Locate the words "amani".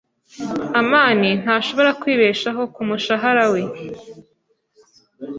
0.79-1.29